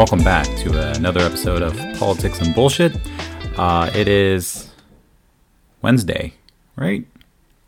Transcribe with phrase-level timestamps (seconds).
[0.00, 2.96] welcome back to another episode of Politics and Bullshit.
[3.58, 4.72] Uh, it is
[5.82, 6.32] Wednesday,
[6.74, 7.06] right?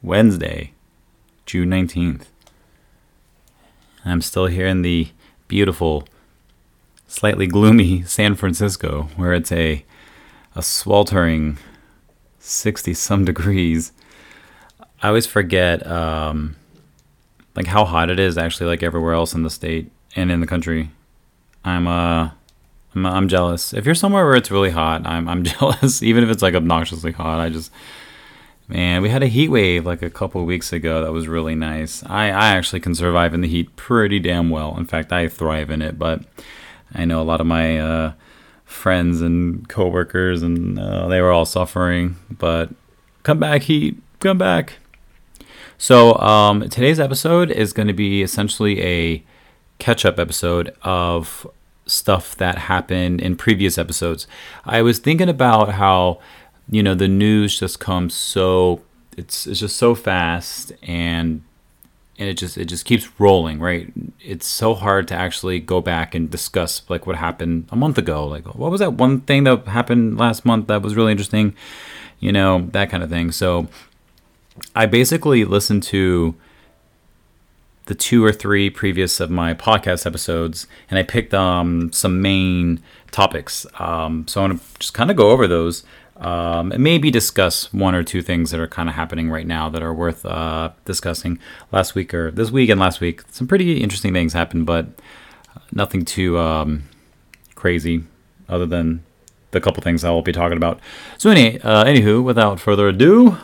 [0.03, 0.73] Wednesday,
[1.45, 2.29] June 19th.
[4.07, 5.11] I'm still here in the
[5.47, 6.09] beautiful,
[7.07, 9.85] slightly gloomy San Francisco, where it's a,
[10.57, 11.59] a sweltering
[12.39, 13.93] 60 some degrees.
[15.03, 16.57] I always forget um,
[17.55, 20.47] like how hot it is actually like everywhere else in the state and in the
[20.47, 20.89] country.
[21.65, 22.31] I'm uh
[22.95, 23.73] I'm, I'm jealous.
[23.73, 26.03] If you're somewhere where it's really hot, I'm I'm jealous.
[26.03, 27.73] Even if it's like obnoxiously hot, I just
[28.69, 32.03] man, we had a heat wave like a couple weeks ago that was really nice.
[32.05, 34.77] I I actually can survive in the heat pretty damn well.
[34.77, 35.99] In fact, I thrive in it.
[35.99, 36.23] But
[36.95, 38.13] I know a lot of my uh,
[38.65, 42.17] friends and coworkers, and uh, they were all suffering.
[42.31, 42.71] But
[43.23, 44.75] come back, heat, come back.
[45.79, 49.25] So um, today's episode is going to be essentially a
[49.79, 51.45] catch-up episode of
[51.87, 54.27] stuff that happened in previous episodes.
[54.65, 56.21] I was thinking about how
[56.69, 58.81] you know the news just comes so
[59.17, 61.43] it's it's just so fast and
[62.19, 63.93] and it just it just keeps rolling, right?
[64.21, 68.27] It's so hard to actually go back and discuss like what happened a month ago.
[68.27, 71.55] Like what was that one thing that happened last month that was really interesting?
[72.21, 73.33] You know, that kind of thing.
[73.33, 73.69] So
[74.77, 76.35] I basically listened to
[77.87, 82.81] the two or three previous of my podcast episodes, and I picked um, some main
[83.11, 83.67] topics.
[83.79, 85.85] Um, so I want to just kind of go over those
[86.17, 89.69] um, and maybe discuss one or two things that are kind of happening right now
[89.69, 91.39] that are worth uh, discussing.
[91.73, 94.87] Last week or this week and last week, some pretty interesting things happened, but
[95.73, 96.85] nothing too um,
[97.57, 98.05] crazy
[98.49, 99.03] other than
[99.51, 100.81] the couple things I will be talking about.
[101.19, 103.39] So, any, uh, anywho, without further ado,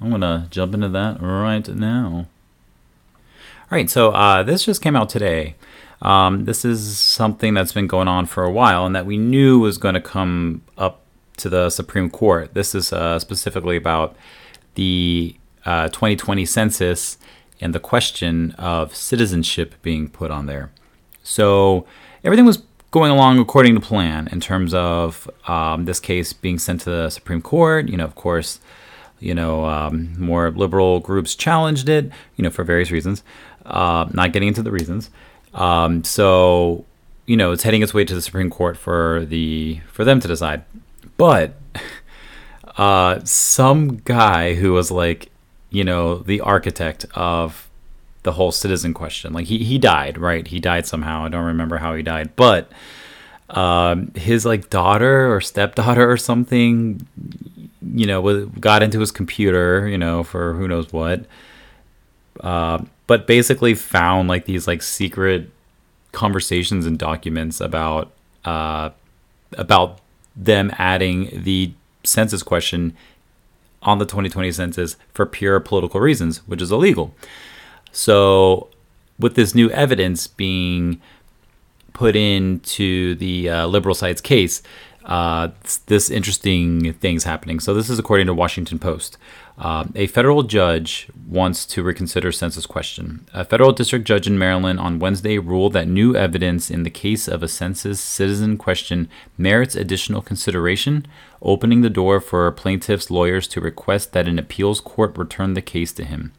[0.00, 2.26] I'm gonna jump into that right now.
[3.70, 5.54] All right, so uh, this just came out today.
[6.02, 9.60] Um, this is something that's been going on for a while and that we knew
[9.60, 11.02] was going to come up
[11.36, 12.52] to the Supreme Court.
[12.52, 14.16] This is uh, specifically about
[14.74, 17.16] the uh, 2020 census
[17.60, 20.72] and the question of citizenship being put on there.
[21.22, 21.86] So
[22.24, 26.80] everything was going along according to plan in terms of um, this case being sent
[26.80, 27.88] to the Supreme Court.
[27.88, 28.58] You know, of course,
[29.20, 33.22] you know, um, more liberal groups challenged it, you know, for various reasons.
[33.70, 35.10] Uh, not getting into the reasons.
[35.54, 36.84] Um, so,
[37.26, 40.28] you know, it's heading its way to the Supreme Court for the for them to
[40.28, 40.64] decide.
[41.16, 41.54] But
[42.76, 45.30] uh, some guy who was like,
[45.70, 47.68] you know, the architect of
[48.22, 50.46] the whole citizen question, like he he died, right?
[50.46, 51.24] He died somehow.
[51.24, 52.70] I don't remember how he died, but
[53.50, 57.06] um, his like daughter or stepdaughter or something
[57.94, 61.24] you know, got into his computer, you know, for who knows what.
[62.40, 65.50] Uh, but basically found like these like secret
[66.12, 68.12] conversations and documents about
[68.44, 68.90] uh,
[69.58, 69.98] about
[70.36, 71.72] them adding the
[72.04, 72.96] census question
[73.82, 77.12] on the 2020 census for pure political reasons, which is illegal.
[77.90, 78.68] So,
[79.18, 81.00] with this new evidence being
[81.92, 84.62] put into the uh, liberal side's case,
[85.04, 85.48] uh,
[85.86, 87.58] this interesting things happening.
[87.58, 89.18] So this is according to Washington Post.
[89.60, 93.26] Uh, a federal judge wants to reconsider census question.
[93.34, 97.28] A federal district judge in Maryland on Wednesday ruled that new evidence in the case
[97.28, 101.06] of a census citizen question merits additional consideration,
[101.42, 105.92] opening the door for plaintiff's lawyers to request that an appeals court return the case
[105.92, 106.32] to him.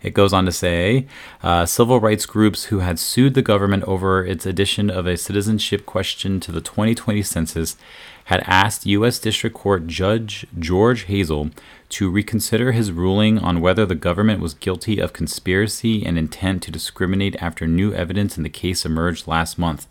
[0.00, 1.06] It goes on to say
[1.42, 5.84] uh, civil rights groups who had sued the government over its addition of a citizenship
[5.84, 7.76] question to the 2020 census
[8.24, 9.18] had asked U.S.
[9.18, 11.50] District Court Judge George Hazel
[11.90, 16.70] to reconsider his ruling on whether the government was guilty of conspiracy and intent to
[16.70, 19.86] discriminate after new evidence in the case emerged last month.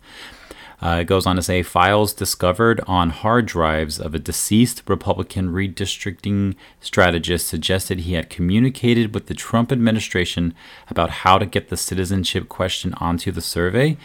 [0.82, 5.52] Uh, it goes on to say files discovered on hard drives of a deceased Republican
[5.52, 10.54] redistricting strategist suggested he had communicated with the Trump administration
[10.88, 13.98] about how to get the citizenship question onto the survey,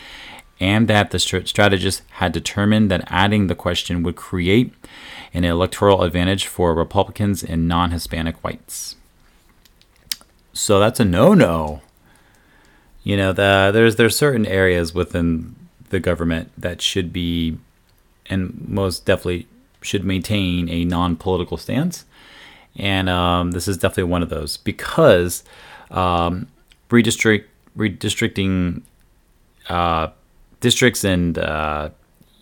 [0.59, 4.73] and that the strategist had determined that adding the question would create
[5.33, 8.95] an electoral advantage for Republicans and non Hispanic whites.
[10.53, 11.81] So that's a no no.
[13.03, 15.55] You know, the, there's there's certain areas within
[15.89, 17.57] the government that should be,
[18.27, 19.47] and most definitely
[19.81, 22.05] should maintain a non political stance.
[22.77, 25.43] And um, this is definitely one of those because
[25.91, 26.47] um,
[26.89, 27.45] redistrict,
[27.77, 28.81] redistricting
[29.69, 30.09] uh,
[30.59, 31.89] districts and uh,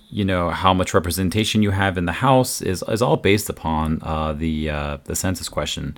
[0.10, 4.00] you know how much representation you have in the House is, is all based upon
[4.04, 5.98] uh, the uh, the census question.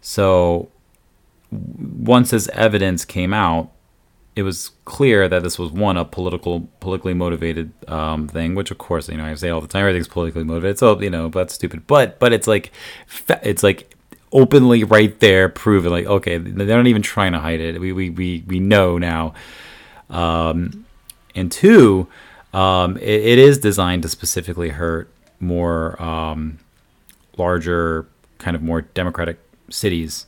[0.00, 0.68] So
[1.50, 3.70] once this evidence came out,
[4.34, 8.78] it was clear that this was one a political, politically motivated um, thing, which of
[8.78, 10.78] course you know I say all the time everything's politically motivated.
[10.78, 11.86] So you know that's stupid.
[11.86, 12.72] But but it's like
[13.42, 13.94] it's like
[14.32, 17.80] openly right there, proven like okay, they're not even trying to hide it.
[17.80, 19.32] We we we we know now.
[20.10, 20.85] Um,
[21.36, 22.08] and two,
[22.52, 26.58] um, it, it is designed to specifically hurt more um,
[27.36, 28.06] larger,
[28.38, 29.38] kind of more democratic
[29.70, 30.26] cities.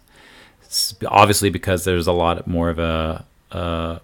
[1.07, 3.99] Obviously, because there's a lot more of a uh,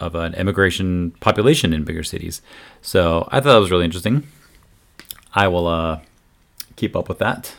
[0.00, 2.42] of an immigration population in bigger cities.
[2.80, 4.26] So I thought that was really interesting.
[5.32, 6.00] I will uh,
[6.74, 7.54] keep up with that.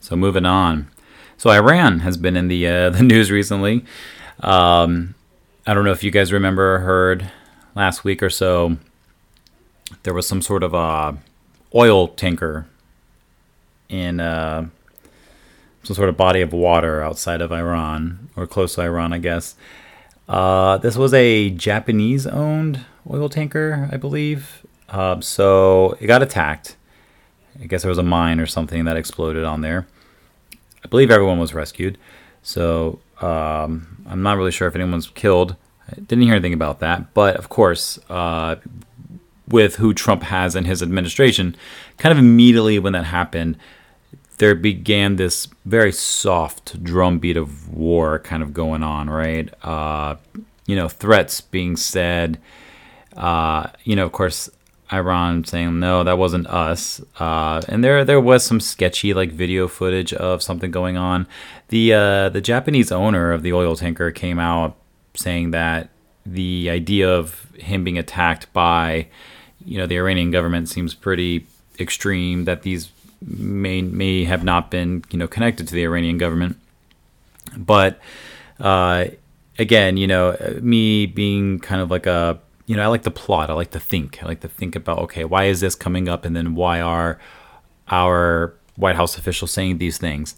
[0.00, 0.90] So moving on.
[1.38, 3.84] So Iran has been in the uh, the news recently.
[4.40, 5.14] Um,
[5.66, 7.30] I don't know if you guys remember or heard
[7.74, 8.76] last week or so.
[10.02, 11.18] There was some sort of a
[11.74, 12.66] oil tanker
[13.88, 14.68] in uh,
[15.82, 19.56] some sort of body of water outside of Iran or close to Iran, I guess.
[20.28, 24.64] Uh, this was a Japanese owned oil tanker, I believe.
[24.88, 26.76] Uh, so it got attacked.
[27.60, 29.86] I guess there was a mine or something that exploded on there.
[30.84, 31.98] I believe everyone was rescued.
[32.42, 35.56] So um, I'm not really sure if anyone's killed.
[35.94, 37.14] Didn't hear anything about that.
[37.14, 38.56] But of course, uh,
[39.48, 41.56] with who Trump has in his administration,
[41.98, 43.56] kind of immediately when that happened,
[44.38, 49.52] there began this very soft drumbeat of war kind of going on, right?
[49.62, 50.16] Uh,
[50.66, 52.40] you know, threats being said.
[53.16, 54.48] Uh, you know, of course,
[54.92, 57.00] Iran saying no, that wasn't us.
[57.18, 61.26] Uh, and there there was some sketchy like video footage of something going on.
[61.68, 64.76] The uh, the Japanese owner of the oil tanker came out
[65.14, 65.90] saying that
[66.24, 69.08] the idea of him being attacked by
[69.64, 71.46] you know the Iranian government seems pretty
[71.78, 72.44] extreme.
[72.44, 72.90] That these
[73.20, 76.56] may may have not been you know connected to the Iranian government,
[77.56, 77.98] but
[78.58, 79.06] uh,
[79.58, 83.50] again, you know, me being kind of like a you know, I like the plot.
[83.50, 84.22] I like to think.
[84.22, 87.18] I like to think about okay, why is this coming up, and then why are
[87.88, 90.36] our White House officials saying these things?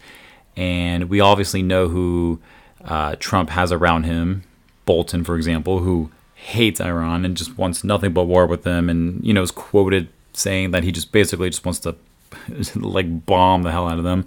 [0.57, 2.41] And we obviously know who
[2.85, 4.45] uh, Trump has around him,
[4.85, 9.25] Bolton, for example, who hates Iran and just wants nothing but war with them, and
[9.25, 11.95] you know is quoted saying that he just basically just wants to
[12.77, 14.27] like bomb the hell out of them.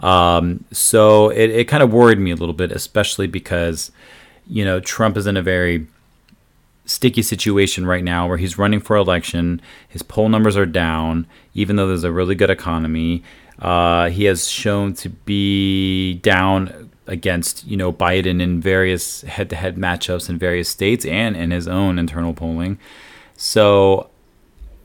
[0.00, 3.90] Um, so it, it kind of worried me a little bit, especially because,
[4.46, 5.86] you know, Trump is in a very
[6.84, 9.60] sticky situation right now where he's running for election.
[9.88, 13.22] His poll numbers are down, even though there's a really good economy.
[13.58, 20.28] Uh, he has shown to be down against, you know, Biden in various head-to-head matchups
[20.28, 22.78] in various states and in his own internal polling.
[23.36, 24.10] So,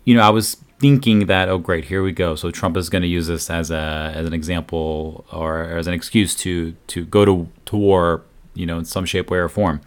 [0.06, 3.04] you know, I was thinking that oh great here we go so Trump is going
[3.04, 7.24] to use this as a as an example or as an excuse to to go
[7.24, 8.24] to to war
[8.56, 9.80] you know in some shape way or form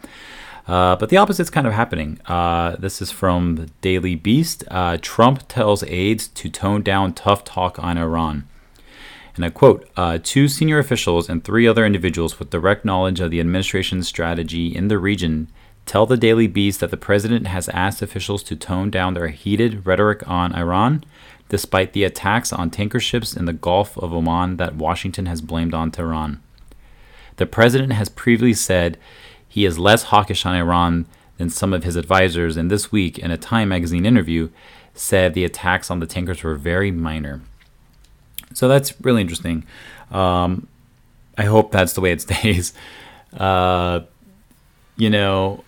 [0.67, 2.19] uh, but the opposite's kind of happening.
[2.25, 4.63] Uh, this is from the Daily Beast.
[4.69, 8.47] Uh, Trump tells aides to tone down tough talk on Iran.
[9.35, 13.31] And I quote uh, Two senior officials and three other individuals with direct knowledge of
[13.31, 15.47] the administration's strategy in the region
[15.85, 19.85] tell the Daily Beast that the president has asked officials to tone down their heated
[19.85, 21.03] rhetoric on Iran,
[21.49, 25.73] despite the attacks on tanker ships in the Gulf of Oman that Washington has blamed
[25.73, 26.41] on Tehran.
[27.35, 28.97] The president has previously said
[29.47, 31.05] he is less hawkish on Iran
[31.37, 34.49] than some of his advisors, and this week, in a Time magazine interview,
[34.93, 37.41] said the attacks on the tankers were very minor.
[38.55, 39.65] So that's really interesting.
[40.11, 40.67] Um,
[41.37, 42.73] I hope that's the way it stays.
[43.37, 44.01] Uh,
[44.95, 45.63] you know,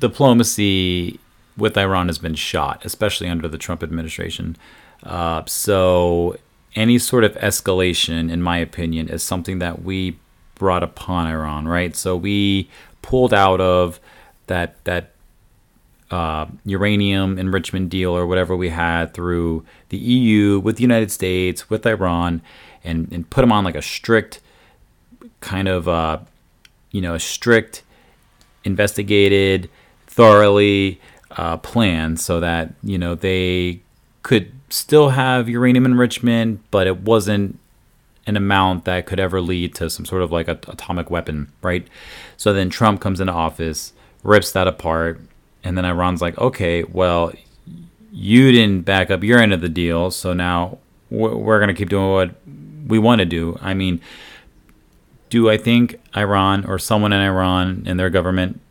[0.00, 1.20] diplomacy
[1.56, 4.56] with Iran has been shot, especially under the Trump administration.
[5.02, 6.36] Uh, so
[6.74, 10.18] any sort of escalation, in my opinion, is something that we
[10.54, 11.94] brought upon Iran, right?
[11.94, 12.70] So we
[13.02, 14.00] pulled out of
[14.46, 15.12] that that
[16.10, 21.68] uh, uranium enrichment deal or whatever we had through the EU with the United States
[21.68, 22.40] with Iran,
[22.84, 24.40] and and put them on like a strict
[25.40, 26.18] kind of uh,
[26.90, 27.82] you know a strict
[28.64, 29.70] investigated
[30.06, 31.00] thoroughly
[31.32, 33.80] uh, planned so that you know they
[34.22, 37.58] could still have uranium enrichment, but it wasn't
[38.26, 41.86] an amount that could ever lead to some sort of like a, atomic weapon, right?
[42.36, 45.18] So then Trump comes into office, rips that apart,
[45.68, 47.30] and then Iran's like, okay, well,
[48.10, 50.78] you didn't back up your end of the deal, so now
[51.10, 52.30] we're going to keep doing what
[52.86, 53.58] we want to do.
[53.60, 54.00] I mean,
[55.28, 58.62] do I think Iran or someone in Iran and their government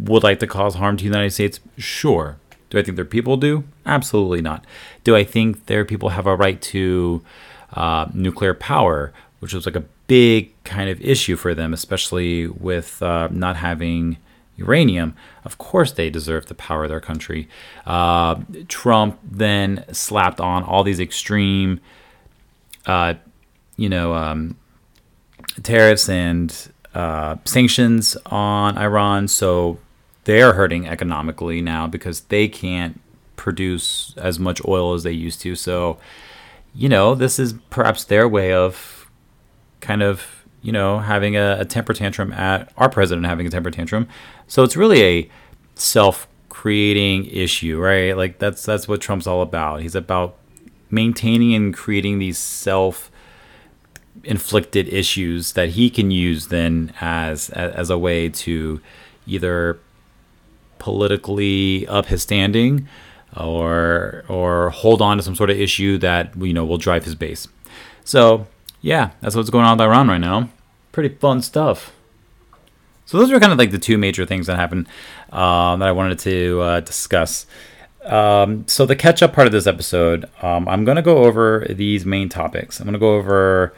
[0.00, 1.60] would like to cause harm to the United States?
[1.76, 2.38] Sure.
[2.70, 3.64] Do I think their people do?
[3.84, 4.64] Absolutely not.
[5.04, 7.22] Do I think their people have a right to
[7.74, 13.02] uh, nuclear power, which was like a big kind of issue for them, especially with
[13.02, 14.16] uh, not having
[14.56, 15.14] uranium.
[15.44, 17.48] Of course, they deserve to power of their country.
[17.86, 18.36] Uh,
[18.68, 21.80] Trump then slapped on all these extreme,
[22.86, 23.14] uh,
[23.76, 24.56] you know, um,
[25.62, 29.28] tariffs and uh, sanctions on Iran.
[29.28, 29.78] So
[30.24, 33.00] they're hurting economically now because they can't
[33.36, 35.54] produce as much oil as they used to.
[35.54, 35.98] So,
[36.74, 39.08] you know, this is perhaps their way of
[39.80, 43.70] kind of, you know, having a, a temper tantrum at our president having a temper
[43.70, 44.08] tantrum.
[44.48, 45.30] So it's really a
[45.76, 48.16] self creating issue, right?
[48.16, 49.82] Like that's that's what Trump's all about.
[49.82, 50.34] He's about
[50.90, 53.12] maintaining and creating these self
[54.24, 58.80] inflicted issues that he can use then as as a way to
[59.24, 59.78] either
[60.80, 62.88] politically up his standing
[63.36, 67.14] or or hold on to some sort of issue that you know will drive his
[67.14, 67.46] base.
[68.04, 68.48] So
[68.80, 70.48] yeah, that's what's going on with Iran right now.
[70.96, 71.92] Pretty fun stuff.
[73.04, 74.86] So those are kind of like the two major things that happened
[75.30, 77.44] um, that I wanted to uh, discuss.
[78.06, 81.66] Um, so the catch up part of this episode, um, I'm going to go over
[81.68, 82.80] these main topics.
[82.80, 83.74] I'm going to go over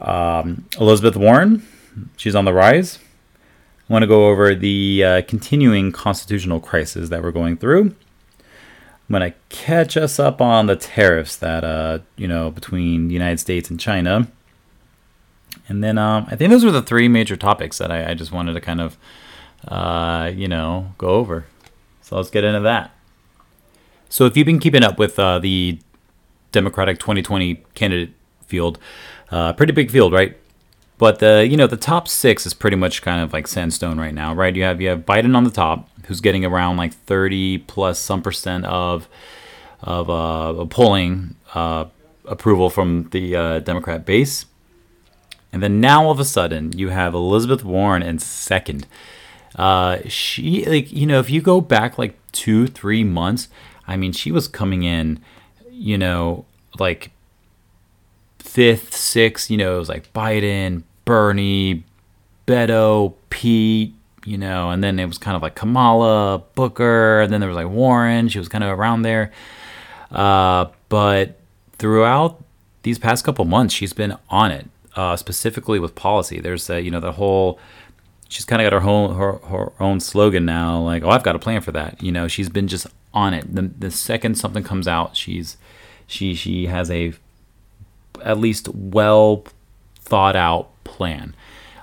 [0.00, 1.62] um, Elizabeth Warren,
[2.16, 2.98] she's on the rise.
[3.88, 7.94] I want to go over the uh, continuing constitutional crisis that we're going through.
[9.08, 13.14] I'm going to catch us up on the tariffs that, uh, you know, between the
[13.14, 14.26] United States and China.
[15.68, 18.32] And then um, I think those were the three major topics that I, I just
[18.32, 18.96] wanted to kind of,
[19.66, 21.46] uh, you know, go over.
[22.02, 22.92] So let's get into that.
[24.08, 25.78] So if you've been keeping up with uh, the
[26.52, 28.14] Democratic 2020 candidate
[28.46, 28.78] field,
[29.30, 30.36] uh, pretty big field, right?
[30.98, 34.14] But the you know the top six is pretty much kind of like sandstone right
[34.14, 34.54] now, right?
[34.54, 38.22] You have you have Biden on the top, who's getting around like 30 plus some
[38.22, 39.08] percent of
[39.82, 41.86] of uh, polling uh,
[42.24, 44.46] approval from the uh, Democrat base.
[45.52, 48.86] And then now all of a sudden you have Elizabeth Warren in second.
[49.54, 53.48] Uh, she like you know if you go back like two three months,
[53.86, 55.20] I mean she was coming in,
[55.70, 56.44] you know
[56.78, 57.10] like
[58.38, 61.84] fifth, sixth, you know, it was like Biden, Bernie,
[62.46, 67.40] Beto, Pete, you know, and then it was kind of like Kamala, Booker, and then
[67.40, 68.28] there was like Warren.
[68.28, 69.32] She was kind of around there.
[70.10, 71.38] Uh, but
[71.78, 72.42] throughout
[72.82, 76.40] these past couple months, she's been on it, uh, specifically with policy.
[76.40, 77.58] There's, a, you know, the whole.
[78.28, 81.36] She's kind of got her own her, her own slogan now, like, "Oh, I've got
[81.36, 83.54] a plan for that." You know, she's been just on it.
[83.54, 85.56] The the second something comes out, she's
[86.06, 87.14] she she has a
[88.24, 89.44] at least well
[90.00, 91.34] thought out plan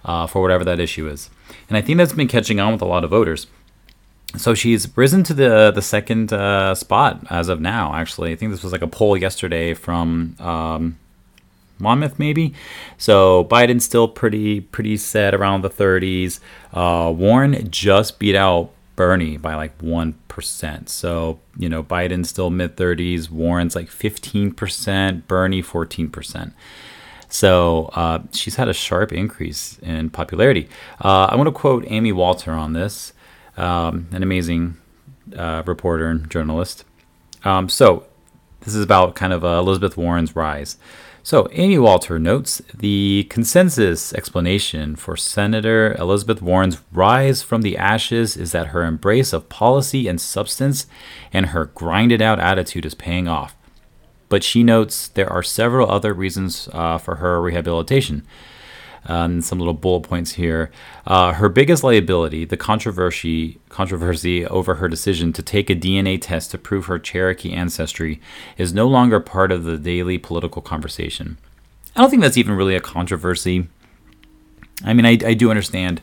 [0.05, 1.29] uh, for whatever that issue is.
[1.70, 3.48] And I think that's been catching on with a lot of voters.
[4.36, 7.93] So she's risen to the the second uh, spot as of now.
[7.93, 10.98] Actually, I think this was like a poll yesterday from um,
[11.83, 12.53] Monmouth, maybe.
[12.97, 16.39] So Biden's still pretty pretty set around the 30s.
[16.73, 20.89] Uh, Warren just beat out Bernie by like one percent.
[20.89, 23.29] So you know Biden's still mid 30s.
[23.29, 25.27] Warren's like 15 percent.
[25.27, 26.53] Bernie 14 percent.
[27.29, 30.69] So uh, she's had a sharp increase in popularity.
[31.03, 33.11] Uh, I want to quote Amy Walter on this,
[33.57, 34.77] um, an amazing
[35.35, 36.85] uh, reporter and journalist.
[37.43, 38.05] Um, so
[38.61, 40.77] this is about kind of uh, Elizabeth Warren's rise.
[41.25, 48.35] So Amy Walter notes the consensus explanation for Senator Elizabeth Warren's rise from the ashes
[48.35, 50.85] is that her embrace of policy and substance
[51.31, 53.55] and her grinded out attitude is paying off
[54.33, 58.25] but she notes there are several other reasons uh, for her rehabilitation.
[59.05, 60.72] Um, some little bullet points here.
[61.05, 66.51] Uh, her biggest liability, the controversy controversy over her decision to take a DNA test
[66.51, 68.22] to prove her Cherokee ancestry,
[68.57, 71.38] is no longer part of the daily political conversation.
[71.95, 73.67] I don't think that's even really a controversy.
[74.86, 76.01] I mean, I, I do understand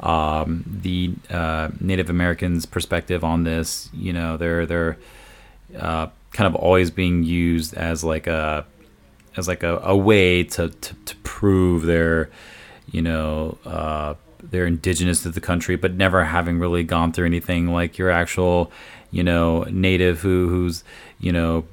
[0.00, 3.88] um, the uh, Native Americans' perspective on this.
[3.92, 4.98] You know, they're they're
[5.78, 8.66] uh, kind of always being used as like a
[9.36, 12.30] as like a, a way to, to, to prove their
[12.90, 17.72] you know uh, they're indigenous to the country but never having really gone through anything
[17.72, 18.70] like your actual
[19.10, 20.84] you know native who who's
[21.18, 21.64] you know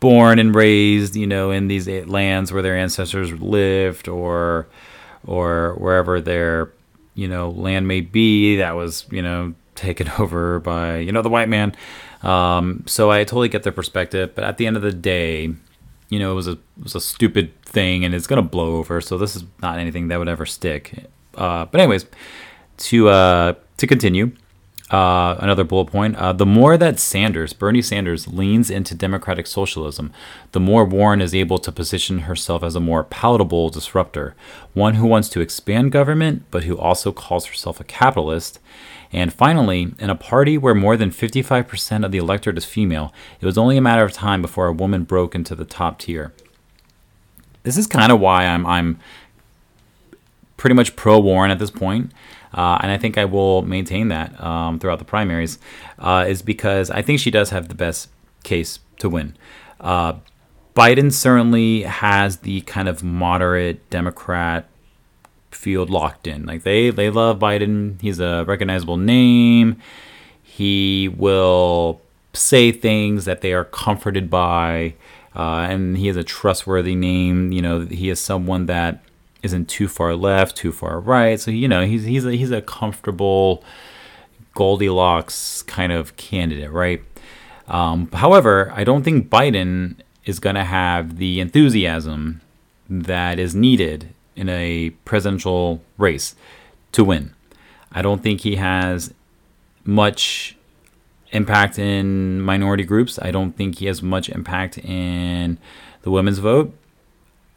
[0.00, 4.66] born and raised you know in these lands where their ancestors lived or
[5.26, 6.70] or wherever their
[7.14, 11.28] you know land may be that was you know taken over by you know the
[11.28, 11.74] white man
[12.22, 15.52] um, so I totally get their perspective, but at the end of the day,
[16.08, 19.00] you know, it was a it was a stupid thing, and it's gonna blow over.
[19.00, 21.06] So this is not anything that would ever stick.
[21.34, 22.06] Uh, but anyways,
[22.76, 24.32] to uh, to continue,
[24.92, 26.16] uh, another bullet point.
[26.16, 30.12] Uh, the more that Sanders, Bernie Sanders, leans into democratic socialism,
[30.52, 34.34] the more Warren is able to position herself as a more palatable disruptor,
[34.74, 38.60] one who wants to expand government, but who also calls herself a capitalist.
[39.10, 43.46] And finally, in a party where more than 55% of the electorate is female, it
[43.46, 46.32] was only a matter of time before a woman broke into the top tier.
[47.62, 48.98] This is kind of why I'm, I'm
[50.58, 52.12] pretty much pro Warren at this point
[52.54, 55.58] uh, and I think I will maintain that um, throughout the primaries,
[55.98, 58.08] uh, is because I think she does have the best
[58.44, 59.36] case to win.
[59.80, 60.14] Uh,
[60.74, 64.68] Biden certainly has the kind of moderate Democrat
[65.50, 66.46] field locked in.
[66.46, 68.00] Like they they love Biden.
[68.00, 69.76] He's a recognizable name.
[70.42, 72.00] He will
[72.32, 74.94] say things that they are comforted by,
[75.36, 77.52] uh, and he is a trustworthy name.
[77.52, 79.02] You know, he is someone that
[79.42, 81.38] isn't too far left, too far right.
[81.40, 83.62] So you know he's he's a, he's a comfortable
[84.54, 87.02] Goldilocks kind of candidate, right?
[87.68, 92.40] Um, however, I don't think Biden is going to have the enthusiasm
[92.88, 96.34] that is needed in a presidential race
[96.92, 97.32] to win.
[97.90, 99.12] I don't think he has
[99.84, 100.56] much
[101.30, 103.18] impact in minority groups.
[103.20, 105.58] I don't think he has much impact in
[106.02, 106.74] the women's vote.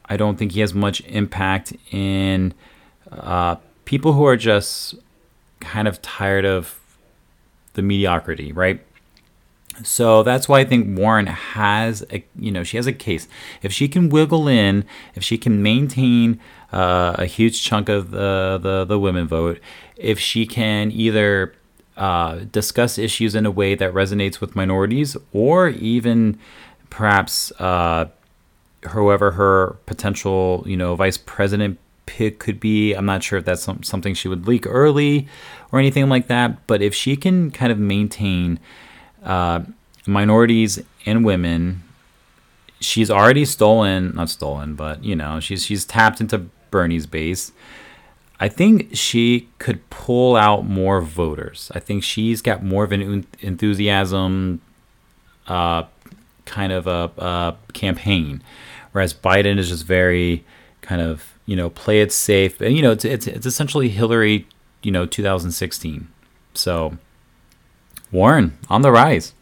[0.08, 2.54] I don't think he has much impact in
[3.12, 4.96] uh, people who are just
[5.60, 6.80] kind of tired of
[7.74, 8.82] the mediocrity, right?
[9.84, 13.28] So that's why I think Warren has a you know she has a case.
[13.62, 14.86] If she can wiggle in,
[15.16, 16.40] if she can maintain
[16.72, 19.60] uh, a huge chunk of the, the the women vote,
[19.98, 21.54] if she can either
[21.98, 26.40] uh, discuss issues in a way that resonates with minorities, or even
[26.90, 28.06] perhaps uh,
[28.90, 32.94] whoever her potential, you know, vice president pick could be.
[32.94, 35.28] I'm not sure if that's some, something she would leak early
[35.72, 36.66] or anything like that.
[36.68, 38.60] But if she can kind of maintain
[39.24, 39.62] uh,
[40.06, 41.84] minorities and women,
[42.80, 47.52] she's already stolen, not stolen, but you know, she's she's tapped into Bernie's base.
[48.40, 51.72] I think she could pull out more voters.
[51.74, 54.62] I think she's got more of an enthusiasm,
[55.48, 55.84] uh,
[56.44, 58.44] kind of a, a campaign
[58.96, 60.46] whereas Biden is just very
[60.80, 64.48] kind of you know play it safe, and you know it's it's, it's essentially Hillary,
[64.84, 66.08] you know 2016.
[66.54, 66.98] So
[68.10, 69.34] Warren on the rise.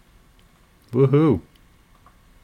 [0.92, 1.42] Woohoo!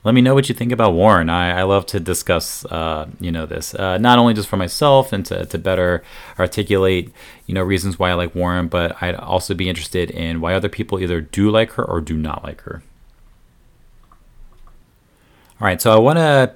[0.04, 1.30] Let me know what you think about Warren.
[1.30, 5.12] I, I love to discuss, uh, you know, this uh, not only just for myself
[5.12, 6.04] and to, to better
[6.38, 7.12] articulate,
[7.48, 10.70] you know, reasons why I like Warren, but I'd also be interested in why other
[10.70, 12.84] people either do like her or do not like her.
[15.60, 16.56] All right, so I want to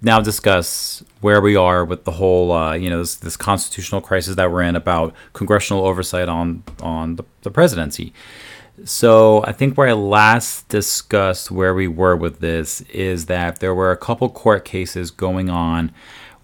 [0.00, 4.36] now discuss where we are with the whole, uh, you know, this, this, constitutional crisis
[4.36, 8.12] that we're in about congressional oversight on on the, the, presidency.
[8.84, 13.74] So I think where I last discussed where we were with this is that there
[13.74, 15.90] were a couple court cases going on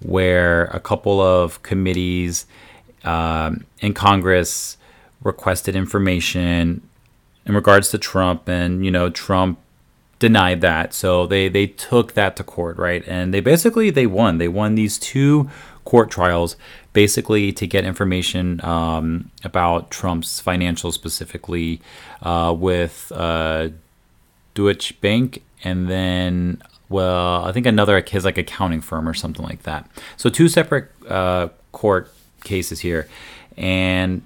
[0.00, 2.46] where a couple of committees
[3.04, 4.76] um, in Congress
[5.22, 6.82] requested information
[7.46, 9.58] in regards to Trump, and you know, Trump
[10.24, 10.94] denied that.
[10.94, 13.04] So they they took that to court, right?
[13.06, 14.38] And they basically they won.
[14.38, 15.50] They won these two
[15.84, 16.56] court trials
[16.94, 21.82] basically to get information um, about Trump's financials specifically
[22.22, 23.68] uh, with uh,
[24.54, 29.64] Deutsche Bank and then well I think another his like accounting firm or something like
[29.64, 29.86] that.
[30.16, 32.10] So two separate uh, court
[32.44, 33.08] cases here,
[33.58, 34.22] and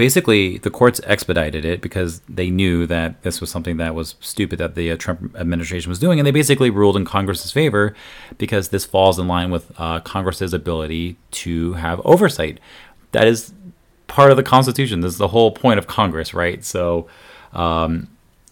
[0.00, 4.58] basically the courts expedited it because they knew that this was something that was stupid
[4.58, 7.94] that the uh, Trump administration was doing, and they basically ruled in Congress's favor
[8.38, 12.58] because this falls in line with uh, Congress's ability to have oversight.
[13.12, 13.52] That is
[14.06, 15.02] part of the Constitution.
[15.02, 16.64] This is the whole point of Congress, right?
[16.64, 17.06] So,
[17.52, 18.08] um,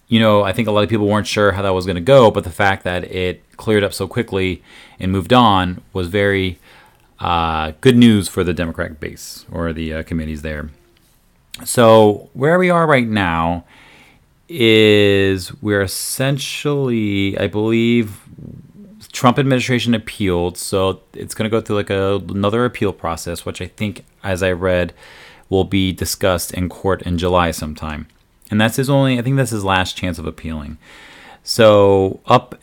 [0.09, 2.03] you know, I think a lot of people weren't sure how that was going to
[2.03, 4.63] go, but the fact that it cleared up so quickly
[5.01, 6.59] and moved on was very
[7.21, 10.69] uh, good news for the Democratic base or the uh, committees there.
[11.65, 13.65] So where we are right now
[14.49, 18.21] is we're essentially, I believe,
[19.13, 23.61] Trump administration appealed, so it's going to go through like a, another appeal process, which
[23.61, 24.93] I think, as I read,
[25.49, 28.07] will be discussed in court in July sometime.
[28.51, 30.79] And that's his only, I think that's his last chance of appealing.
[31.43, 32.55] So up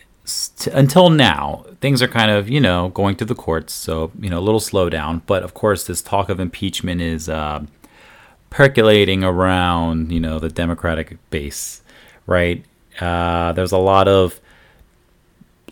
[0.72, 3.74] until now, things are kind of, you know, going to the courts.
[3.74, 5.22] So, you know, a little slowdown.
[5.26, 7.64] But of course, this talk of impeachment is uh,
[8.50, 11.82] percolating around, you know, the Democratic base,
[12.26, 12.64] right?
[13.00, 14.40] Uh, there's a lot of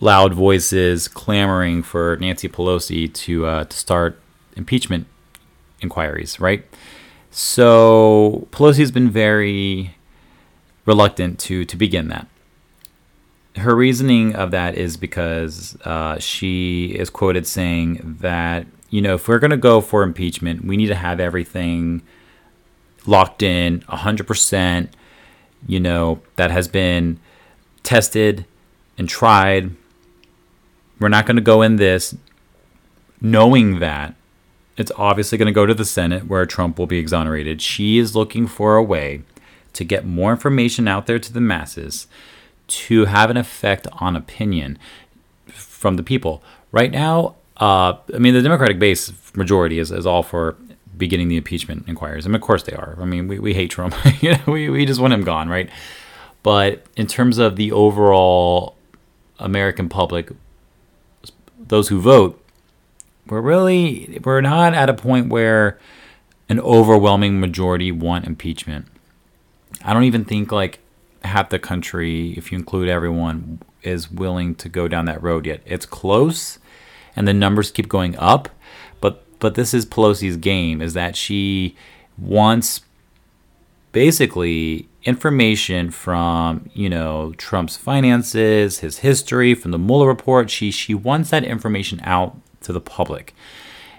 [0.00, 4.20] loud voices clamoring for Nancy Pelosi to uh, to start
[4.56, 5.06] impeachment
[5.80, 6.64] inquiries, right?
[7.30, 9.96] So Pelosi's been very
[10.86, 12.28] reluctant to to begin that.
[13.56, 19.28] Her reasoning of that is because uh, she is quoted saying that you know if
[19.28, 22.02] we're going to go for impeachment, we need to have everything
[23.06, 24.88] locked in 100%.
[25.66, 27.18] You know that has been
[27.82, 28.44] tested
[28.98, 29.70] and tried.
[31.00, 32.14] We're not going to go in this
[33.20, 34.14] knowing that
[34.76, 37.62] it's obviously going to go to the Senate where Trump will be exonerated.
[37.62, 39.22] She is looking for a way
[39.72, 42.06] to get more information out there to the masses
[42.66, 44.78] to have an effect on opinion
[45.48, 46.42] from the people.
[46.72, 50.56] Right now, uh, I mean, the Democratic base majority is, is all for
[50.96, 52.26] beginning the impeachment inquiries.
[52.26, 52.96] Mean, of course they are.
[53.00, 53.94] I mean, we, we hate Trump.
[54.22, 55.68] you know, we, we just want him gone, right?
[56.42, 58.76] But in terms of the overall
[59.38, 60.30] American public,
[61.58, 62.40] those who vote,
[63.26, 65.78] we're really we're not at a point where
[66.48, 68.86] an overwhelming majority want impeachment.
[69.82, 70.80] I don't even think like
[71.22, 75.62] half the country, if you include everyone, is willing to go down that road yet.
[75.64, 76.58] It's close,
[77.16, 78.50] and the numbers keep going up.
[79.00, 81.76] But but this is Pelosi's game: is that she
[82.16, 82.80] wants
[83.92, 90.48] basically information from you know Trump's finances, his history, from the Mueller report.
[90.48, 93.34] She she wants that information out to the public.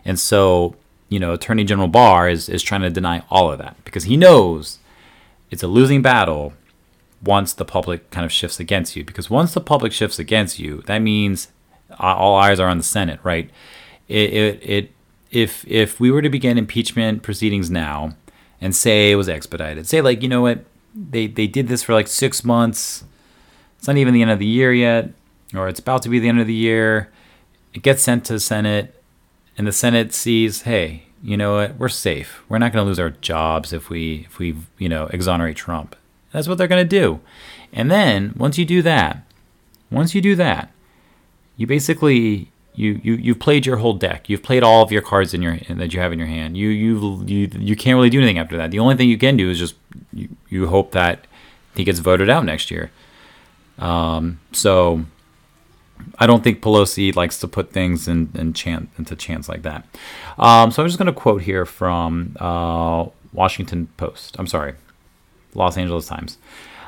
[0.04, 0.78] And so,
[1.10, 4.18] you know, Attorney General Barr is, is trying to deny all of that because he
[4.18, 4.80] knows
[5.52, 6.54] it's a losing battle
[7.24, 9.04] once the public kind of shifts against you.
[9.04, 11.50] Because once the public shifts against you, that means
[12.00, 13.52] all eyes are on the Senate, right?
[14.08, 14.95] It, it, it
[15.36, 18.16] if if we were to begin impeachment proceedings now
[18.62, 21.94] and say it was expedited, say like, you know what, they they did this for
[21.94, 23.04] like six months.
[23.78, 25.10] It's not even the end of the year yet,
[25.54, 27.10] or it's about to be the end of the year
[27.76, 29.04] it gets sent to the Senate,
[29.58, 31.78] and the Senate sees, hey, you know what?
[31.78, 32.42] We're safe.
[32.48, 35.96] We're not going to lose our jobs if we if we you know exonerate Trump.
[36.32, 37.20] That's what they're going to do.
[37.74, 39.24] And then once you do that,
[39.92, 40.72] once you do that,
[41.58, 44.30] you basically you you you've played your whole deck.
[44.30, 46.58] You've played all of your cards in your that you have in your hand.
[46.58, 48.72] You you you you can't really do anything after that.
[48.72, 49.76] The only thing you can do is just
[50.14, 51.26] you, you hope that
[51.76, 52.92] he gets voted out next year.
[53.80, 55.06] Um, so
[56.18, 59.86] I don't think Pelosi likes to put things in, in chance, into chance like that.
[60.38, 64.36] Um, so I'm just going to quote here from uh, Washington Post.
[64.40, 64.76] I'm sorry,
[65.54, 66.38] Los Angeles Times.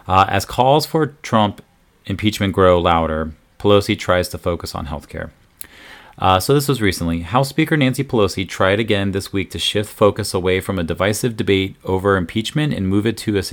[0.07, 1.61] Uh, as calls for Trump
[2.05, 5.31] impeachment grow louder, Pelosi tries to focus on healthcare.
[6.19, 7.21] Uh, so this was recently.
[7.21, 11.37] House Speaker Nancy Pelosi tried again this week to shift focus away from a divisive
[11.37, 13.43] debate over impeachment and move it to a,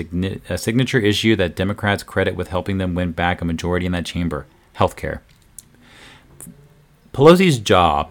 [0.49, 4.07] a signature issue that Democrats credit with helping them win back a majority in that
[4.07, 4.47] chamber:
[4.77, 5.21] healthcare.
[7.13, 8.11] Pelosi's job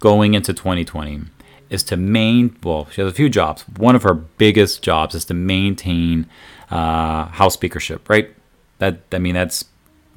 [0.00, 1.20] going into 2020
[1.68, 5.26] is to main well she has a few jobs one of her biggest jobs is
[5.26, 6.26] to maintain
[6.70, 8.34] uh, house speakership right
[8.78, 9.66] that i mean that's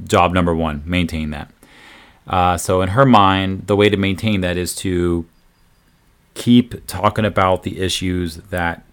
[0.06, 1.52] job number one maintain that
[2.27, 5.25] uh, so in her mind the way to maintain that is to
[6.33, 8.83] keep talking about the issues that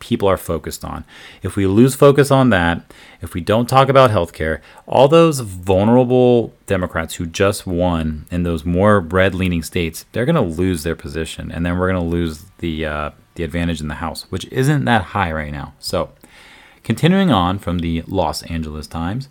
[0.00, 1.04] people are focused on.
[1.42, 2.82] If we lose focus on that,
[3.20, 8.64] if we don't talk about healthcare, all those vulnerable Democrats who just won in those
[8.64, 11.52] more red leaning states, they're going to lose their position.
[11.52, 14.86] And then we're going to lose the, uh, the advantage in the House, which isn't
[14.86, 15.74] that high right now.
[15.78, 16.10] So,
[16.82, 19.28] continuing on from the Los Angeles Times.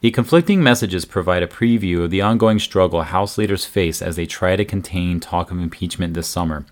[0.00, 4.24] The conflicting messages provide a preview of the ongoing struggle House leaders face as they
[4.24, 6.64] try to contain talk of impeachment this summer.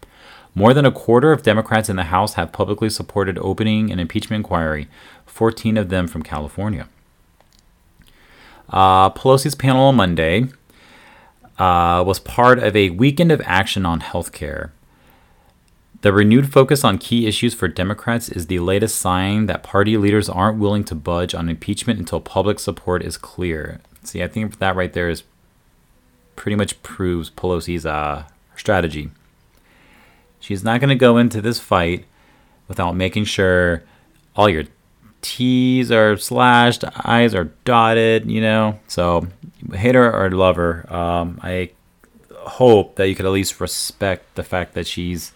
[0.54, 4.40] More than a quarter of Democrats in the House have publicly supported opening an impeachment
[4.40, 4.88] inquiry,
[5.26, 6.88] 14 of them from California.
[8.70, 10.46] Uh, Pelosi's panel on Monday
[11.58, 14.72] uh, was part of a weekend of action on health care.
[16.00, 20.28] The renewed focus on key issues for Democrats is the latest sign that party leaders
[20.28, 23.80] aren't willing to budge on impeachment until public support is clear.
[24.04, 25.24] See, I think that right there is
[26.36, 29.10] pretty much proves Pelosi's uh, strategy.
[30.38, 32.04] She's not going to go into this fight
[32.68, 33.82] without making sure
[34.36, 34.64] all your
[35.20, 38.78] T's are slashed, I's are dotted, you know.
[38.86, 39.26] So,
[39.72, 41.70] hate her or love her, um, I
[42.36, 45.32] hope that you could at least respect the fact that she's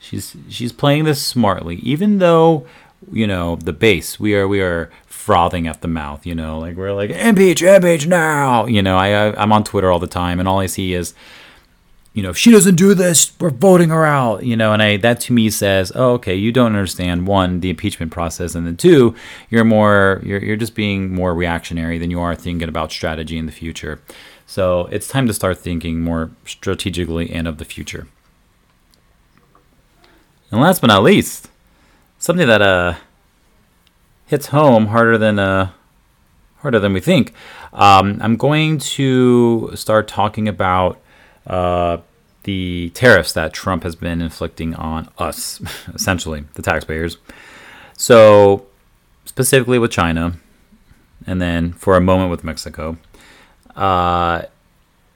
[0.00, 2.66] she's she's playing this smartly, even though
[3.12, 6.76] you know the base we are we are frothing at the mouth, you know, like
[6.76, 8.96] we're like impeach, impeach now, you know.
[8.96, 11.14] I, I I'm on Twitter all the time, and all I see is
[12.16, 14.96] you know, if she doesn't do this, we're voting her out, you know, and I
[14.98, 18.78] that to me says, oh, okay, you don't understand one, the impeachment process, and then
[18.78, 19.14] two,
[19.50, 23.44] you're more you're you're just being more reactionary than you are thinking about strategy in
[23.44, 24.00] the future.
[24.46, 28.06] So it's time to start thinking more strategically and of the future.
[30.50, 31.48] And last but not least,
[32.18, 32.94] something that uh
[34.26, 35.70] hits home harder than uh,
[36.58, 37.32] harder than we think.
[37.72, 41.00] Um, I'm going to start talking about
[41.46, 41.98] uh,
[42.42, 45.60] the tariffs that Trump has been inflicting on us,
[45.94, 47.18] essentially the taxpayers.
[47.96, 48.66] So,
[49.24, 50.34] specifically with China,
[51.26, 52.98] and then for a moment with Mexico.
[53.74, 54.42] Uh,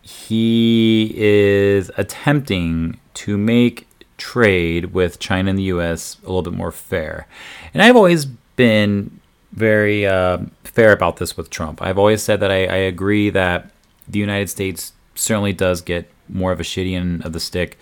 [0.02, 3.86] he is attempting to make
[4.20, 6.18] trade with China and the U.S.
[6.22, 7.26] a little bit more fair.
[7.74, 9.18] And I've always been
[9.52, 11.82] very uh, fair about this with Trump.
[11.82, 13.70] I've always said that I, I, agree that
[14.06, 17.78] the United States certainly does get more of a shitty end of the stick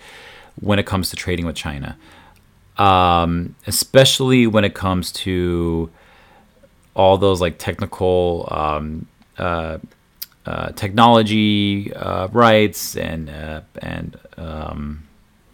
[0.59, 1.97] when it comes to trading with China,
[2.77, 5.91] um, especially when it comes to
[6.95, 9.05] all those like technical um,
[9.37, 9.77] uh,
[10.45, 15.03] uh, technology uh, rights and uh, and um,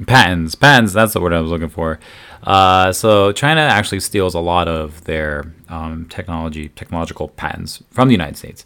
[0.05, 0.55] patents.
[0.55, 0.93] Patents.
[0.93, 1.99] That's the word I was looking for.
[2.43, 8.13] Uh, so China actually steals a lot of their um, technology, technological patents from the
[8.13, 8.65] United States,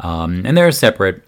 [0.00, 1.22] um, and they're separate,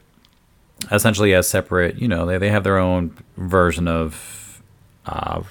[0.90, 1.96] essentially as separate.
[1.96, 4.62] You know, they, they have their own version of
[5.04, 5.42] uh,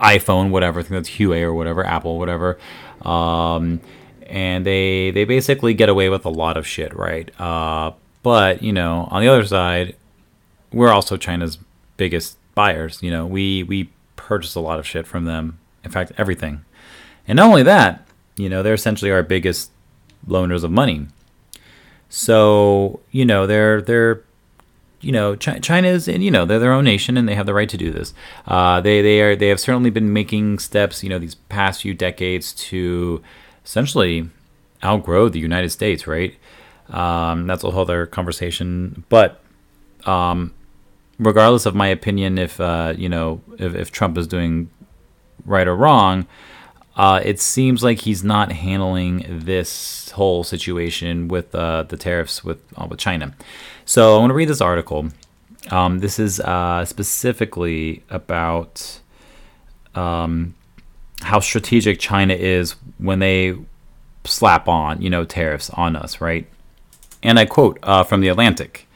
[0.00, 0.80] iPhone, whatever.
[0.80, 2.58] I think that's Huawei or whatever, Apple, whatever.
[3.02, 3.80] Um,
[4.26, 7.30] and they they basically get away with a lot of shit, right?
[7.40, 9.96] Uh, but you know, on the other side,
[10.72, 11.58] we're also China's
[11.96, 13.02] biggest buyers.
[13.02, 15.58] You know, we we purchase a lot of shit from them.
[15.84, 16.64] In fact, everything.
[17.26, 19.70] And not only that, you know, they're essentially our biggest
[20.26, 21.06] loaners of money.
[22.08, 24.22] So, you know, they're they're
[25.00, 27.68] you know, China is, you know, they're their own nation and they have the right
[27.70, 28.12] to do this.
[28.46, 31.94] Uh, they they are they have certainly been making steps, you know, these past few
[31.94, 33.22] decades to
[33.64, 34.28] essentially
[34.84, 36.34] outgrow the United States, right?
[36.90, 39.04] Um, that's a whole other conversation.
[39.08, 39.40] But
[40.04, 40.52] um,
[41.20, 44.70] regardless of my opinion, if uh, you know if, if, Trump is doing
[45.44, 46.26] right or wrong,
[46.96, 52.60] uh, it seems like he's not handling this whole situation with uh, the tariffs with
[52.76, 53.34] uh, with China.
[53.84, 55.10] So I want to read this article.
[55.70, 59.00] Um, this is uh, specifically about
[59.94, 60.54] um,
[61.20, 63.54] how strategic China is when they
[64.24, 66.46] slap on, you know, tariffs on us, right?
[67.22, 68.88] And I quote uh, from The Atlantic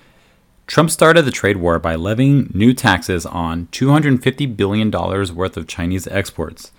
[0.66, 6.06] Trump started the trade war by levying new taxes on $250 billion worth of Chinese
[6.06, 6.72] exports.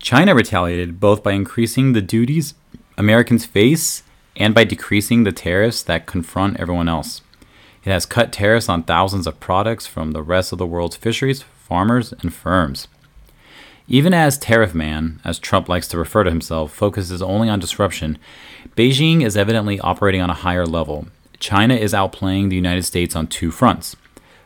[0.00, 2.54] China retaliated both by increasing the duties
[2.96, 4.02] Americans face
[4.36, 7.22] and by decreasing the tariffs that confront everyone else.
[7.84, 11.42] It has cut tariffs on thousands of products from the rest of the world's fisheries,
[11.42, 12.88] farmers, and firms.
[13.86, 18.18] Even as Tariff Man, as Trump likes to refer to himself, focuses only on disruption,
[18.76, 21.06] Beijing is evidently operating on a higher level.
[21.40, 23.96] China is outplaying the United States on two fronts.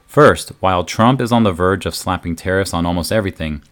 [0.07, 3.63] First, while Trump is on the verge of slapping tariffs on almost everything,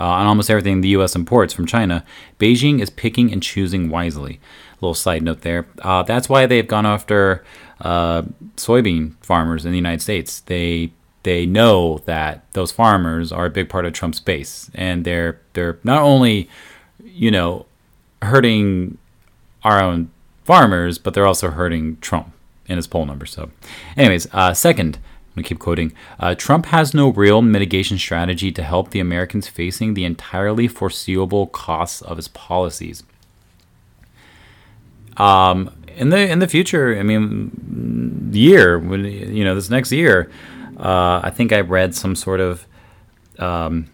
[0.00, 1.14] uh, on almost everything the U.S.
[1.14, 2.04] imports from China,
[2.38, 4.40] Beijing is picking and choosing wisely.
[4.72, 5.66] A little side note there.
[5.82, 7.44] Uh, that's why they've gone after
[7.82, 8.22] uh,
[8.56, 10.40] soybean farmers in the United States.
[10.40, 10.92] They
[11.24, 15.78] they know that those farmers are a big part of Trump's base, and they're they're
[15.84, 16.48] not only,
[17.04, 17.66] you know,
[18.22, 18.96] hurting
[19.62, 20.10] our own
[20.44, 22.32] farmers, but they're also hurting Trump
[22.66, 23.30] in his poll numbers.
[23.30, 23.50] So,
[23.96, 24.98] anyways, uh, second,
[25.36, 25.92] I'm keep quoting.
[26.18, 31.46] Uh, Trump has no real mitigation strategy to help the Americans facing the entirely foreseeable
[31.46, 33.02] costs of his policies.
[35.16, 40.30] Um, in the in the future, I mean, year when you know this next year,
[40.78, 42.66] uh, I think I read some sort of
[43.38, 43.90] um,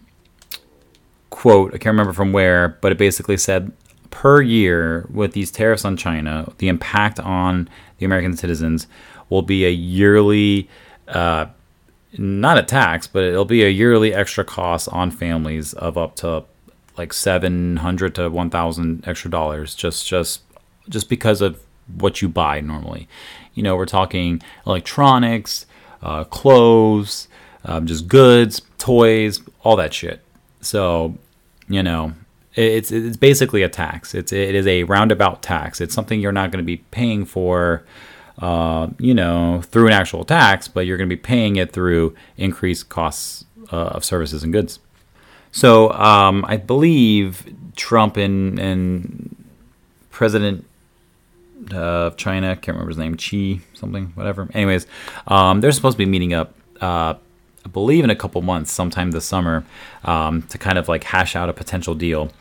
[1.29, 1.73] quote.
[1.73, 3.71] I can't remember from where, but it basically said
[4.09, 8.87] per year with these tariffs on China, the impact on the American citizens
[9.29, 10.69] will be a yearly,
[11.07, 11.45] uh,
[12.17, 16.43] not a tax, but it'll be a yearly extra cost on families of up to
[16.97, 20.41] like seven hundred to one thousand extra dollars, just just
[20.89, 21.59] just because of
[21.97, 23.07] what you buy normally.
[23.53, 25.65] You know, we're talking electronics,
[26.01, 27.27] uh, clothes,
[27.65, 30.21] um, just goods, toys, all that shit.
[30.61, 31.15] So,
[31.67, 32.13] you know,
[32.55, 34.15] it's it's basically a tax.
[34.15, 35.81] It's it is a roundabout tax.
[35.81, 37.83] It's something you're not going to be paying for,
[38.39, 42.15] uh, you know, through an actual tax, but you're going to be paying it through
[42.37, 44.79] increased costs uh, of services and goods.
[45.51, 49.35] So um, I believe Trump and and
[50.09, 50.65] President
[51.71, 54.47] of China, can't remember his name, Xi something, whatever.
[54.53, 54.87] Anyways,
[55.27, 56.53] um, they're supposed to be meeting up.
[56.81, 57.15] Uh,
[57.65, 59.65] I believe in a couple months, sometime this summer,
[60.03, 62.31] um, to kind of like hash out a potential deal.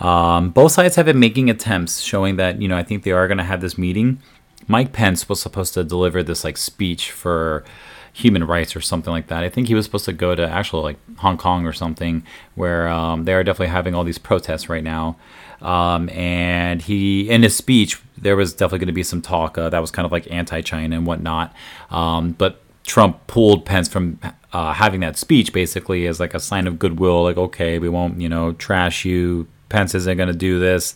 [0.00, 3.26] Um, both sides have been making attempts showing that, you know, I think they are
[3.26, 4.20] going to have this meeting,
[4.68, 7.64] Mike Pence was supposed to deliver this like speech for
[8.12, 9.44] human rights or something like that.
[9.44, 12.88] I think he was supposed to go to actual like Hong Kong or something where
[12.88, 15.16] um, they are definitely having all these protests right now.
[15.60, 19.68] Um, and he, in his speech, there was definitely going to be some talk uh,
[19.70, 21.54] that was kind of like anti-China and whatnot.
[21.90, 24.18] Um, but Trump pulled Pence from
[24.56, 28.18] uh, having that speech basically as like a sign of goodwill, like okay, we won't
[28.18, 29.46] you know trash you.
[29.68, 30.94] Pence isn't going to do this.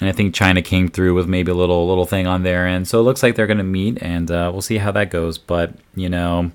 [0.00, 2.86] And I think China came through with maybe a little little thing on there, and
[2.86, 5.38] so it looks like they're going to meet, and uh, we'll see how that goes.
[5.38, 6.52] But you know,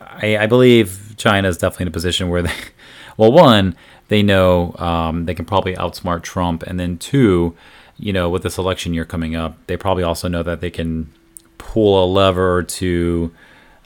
[0.00, 2.54] I, I believe China is definitely in a position where they,
[3.18, 3.76] well, one,
[4.08, 7.54] they know um, they can probably outsmart Trump, and then two,
[7.98, 11.12] you know, with this election year coming up, they probably also know that they can
[11.58, 13.30] pull a lever to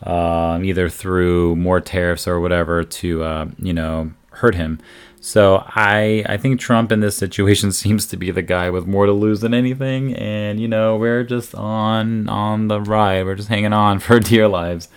[0.03, 4.81] um, either through more tariffs or whatever to uh, you know hurt him.
[5.21, 9.07] So I I think Trump in this situation seems to be the guy with more
[9.07, 13.25] to lose than anything, and you know we're just on on the ride.
[13.25, 14.89] We're just hanging on for dear lives.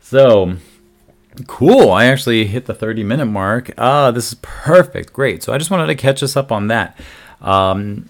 [0.00, 0.56] So
[1.46, 1.92] cool!
[1.92, 3.70] I actually hit the 30 minute mark.
[3.78, 5.12] Ah, this is perfect.
[5.12, 5.42] Great.
[5.42, 6.98] So I just wanted to catch us up on that.
[7.40, 8.08] Um,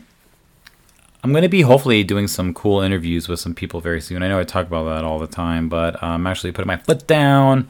[1.22, 4.22] I'm going to be hopefully doing some cool interviews with some people very soon.
[4.22, 7.06] I know I talk about that all the time, but I'm actually putting my foot
[7.06, 7.68] down.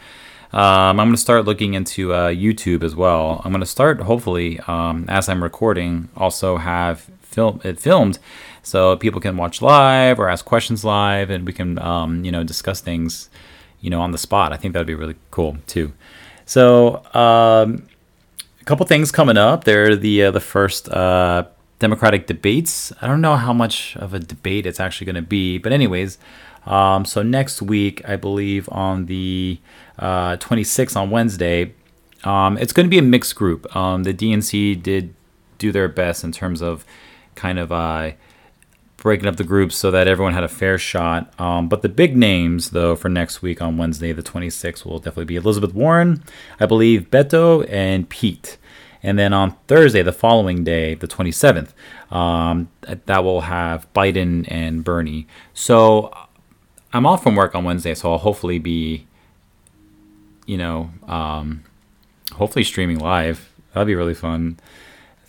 [0.53, 3.43] Um, I'm going to start looking into uh, YouTube as well.
[3.45, 8.19] I'm going to start, hopefully, um, as I'm recording, also have film it filmed
[8.63, 12.45] so people can watch live or ask questions live, and we can, um, you know,
[12.45, 13.31] discuss things,
[13.81, 14.53] you know, on the spot.
[14.53, 15.93] I think that'd be really cool too.
[16.47, 17.87] So, um,
[18.61, 19.65] a couple things coming up.
[19.65, 21.45] They're the uh, the first uh,
[21.81, 22.93] Democratic debates.
[23.03, 26.19] I don't know how much of a debate it's actually going to be, but anyways,
[26.67, 29.59] um, so next week, I believe on the
[29.99, 31.75] uh, 26th on Wednesday,
[32.23, 33.75] um, it's going to be a mixed group.
[33.75, 35.15] Um, the DNC did
[35.59, 36.85] do their best in terms of
[37.35, 38.13] kind of uh,
[38.99, 41.33] breaking up the groups so that everyone had a fair shot.
[41.41, 45.25] Um, but the big names, though, for next week on Wednesday, the 26th, will definitely
[45.25, 46.23] be Elizabeth Warren,
[46.61, 48.59] I believe Beto, and Pete.
[49.03, 51.73] And then on Thursday, the following day, the 27th,
[52.11, 55.27] um, that will have Biden and Bernie.
[55.55, 56.13] So
[56.93, 59.07] I'm off from work on Wednesday, so I'll hopefully be,
[60.47, 61.65] you know, um,
[62.33, 63.51] hopefully streaming live.
[63.73, 64.59] That'd be really fun.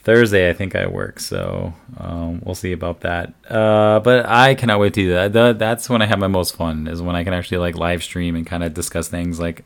[0.03, 3.35] Thursday, I think I work, so um, we'll see about that.
[3.47, 5.31] Uh, but I cannot wait to do that.
[5.31, 8.03] The, that's when I have my most fun, is when I can actually like live
[8.03, 9.63] stream and kind of discuss things like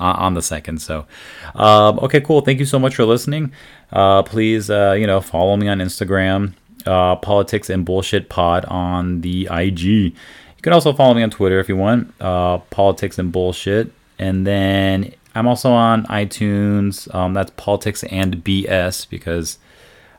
[0.00, 0.80] on the second.
[0.80, 1.06] So,
[1.54, 2.40] um, okay, cool.
[2.40, 3.52] Thank you so much for listening.
[3.92, 6.54] Uh, please, uh, you know, follow me on Instagram,
[6.86, 9.82] uh, Politics and Bullshit Pod on the IG.
[9.82, 13.92] You can also follow me on Twitter if you want, uh, Politics and Bullshit.
[14.18, 17.12] And then I'm also on iTunes.
[17.14, 19.58] Um, that's Politics and BS because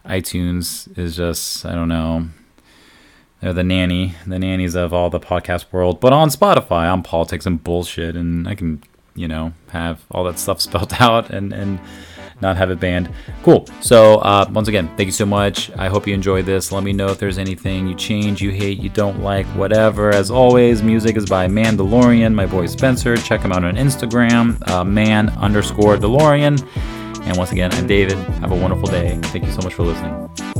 [0.06, 2.28] iTunes is just, I don't know,
[3.42, 6.00] they're the nanny, the nannies of all the podcast world.
[6.00, 8.84] But on Spotify, I'm Politics and Bullshit, and I can
[9.16, 11.80] you know, have all that stuff spelled out and, and
[12.42, 13.10] not have it banned.
[13.44, 13.68] Cool.
[13.82, 15.72] So, uh, once again, thank you so much.
[15.78, 16.72] I hope you enjoyed this.
[16.72, 20.10] Let me know if there's anything you change, you hate, you don't like, whatever.
[20.10, 23.16] As always, music is by Mandalorian, my boy Spencer.
[23.18, 26.60] Check him out on Instagram, uh, man underscore DeLorean.
[27.24, 28.18] And once again, I'm David.
[28.40, 29.20] Have a wonderful day.
[29.26, 30.51] Thank you so much for listening.